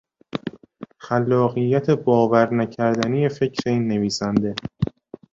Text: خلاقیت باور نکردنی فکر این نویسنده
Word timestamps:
خلاقیت 0.97 1.89
باور 1.89 2.53
نکردنی 2.53 3.29
فکر 3.29 3.69
این 3.69 3.87
نویسنده 3.87 4.55